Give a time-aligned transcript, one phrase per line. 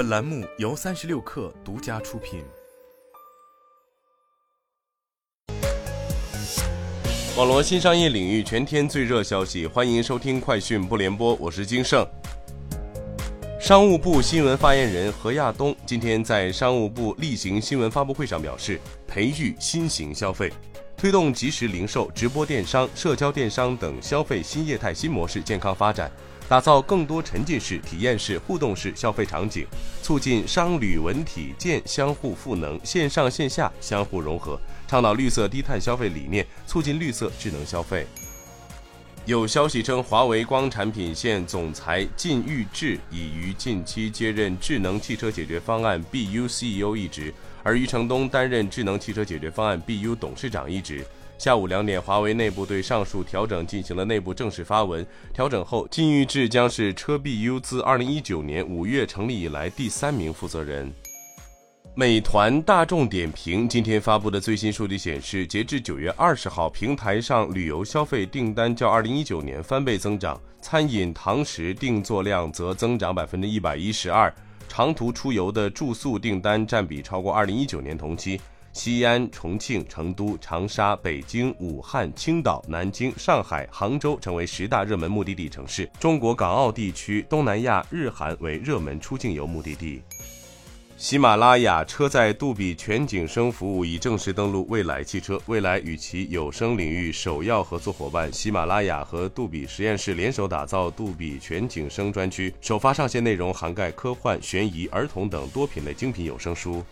[0.00, 2.42] 本栏目由三十六氪独家出品。
[7.36, 12.02] 网络新商业领域全天最热消息，欢迎收听快讯不联播，我是金盛。
[13.60, 20.50] 商务部新闻发言人何亚东今天在商务部例行新闻发布会上表示，培育新型消费。
[20.96, 26.10] 推动即时零售、直播电商、社交电商等消费新业态新模式健康发展，
[26.50, 29.64] 打造更多沉浸式、体验式、互动式消费场景，
[30.02, 34.58] 促进商旅文体建相互赋能、线上线下相互融合，
[34.88, 38.04] 倡导绿色低碳消费理念，促进绿色智能消费。
[39.30, 47.32] 有消息称，华为光产品线总裁靳玉志已于近期接任智能汽车解决方案 BU CEO 一职。
[47.62, 51.06] 而余承东担任智能汽车解决方案 BU 董事长一职。
[51.38, 55.06] 下午两点，华为内部对上述调整进行了内部正式发文。
[55.32, 60.92] 调整后，靳玉志将是车 BU 自2019年5月成立以来第三名负责人。
[61.96, 74.32] 美团、大众点评今天发布的最新数据显示，截至9月20号，平台上旅游消费订单较2019年翻倍增长，餐饮堂食订座量则增长百分之一百一十二。
[74.68, 78.40] 长途出游的住宿订单占比超过二零一九年同期，
[78.72, 85.90] 西安、重庆、成都、长沙、北京、武汉、青岛、南京、上海、杭州成为十大热门目的地城市。
[85.98, 90.00] 中国港澳地区、东南亚、日韩为热门出境游目的地。
[91.00, 95.40] 喜马拉雅车载杜比全景声服务已正式登陆蔚来汽车。
[95.46, 106.84] 蔚来与其有声领域首要合作伙伴喜马拉雅和杜比实验室联手打造杜比全景声专区，首发上线内容涵盖科幻、悬疑、儿童等多品类精品有声书。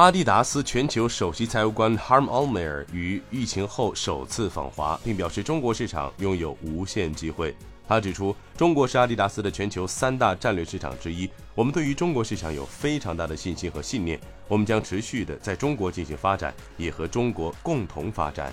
[0.00, 7.54] 阿迪达斯全球首席财务官 Harm Almayer 于疫情后首次访华，并表示中国市场拥有无限机会。
[7.86, 11.28] 他指出，中国是阿迪达斯的全球三大战略市场之一。
[11.54, 14.18] 我们对于中国市场有非常大的信心和信念。
[14.48, 18.50] 我们将持续的在中国进行发展，也和中国共同发展。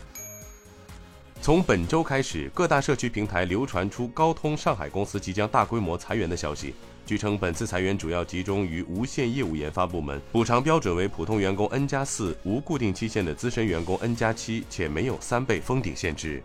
[1.48, 6.76] 从本周开始，各大社区平台流传出高通上海公司即将大规模裁员的消息。
[7.06, 16.44] 据称，本次裁员主要集中于无线业务研发部门，补偿标准为普通员工 N 加四，无固定期限的资深员工 N 加七，且没有三倍封顶限制。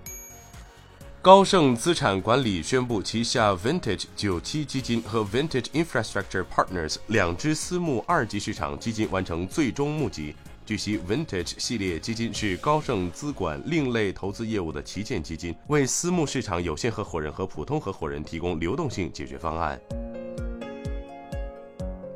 [1.21, 10.37] 高盛资产管理宣布，旗下 Vintage 九七基金和 Vintage Infrastructure Partners 两支私募二级市场基金完成最终募集。
[10.65, 19.81] 据悉，Vintage 系列基金是高盛资管另类投资业务的旗舰基金，为私募市场有限合伙人和普通合伙人提供流动性解决方案。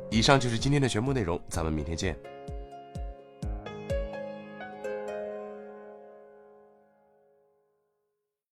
[0.09, 2.17] 以上就是今天的全部内容，咱们明天见。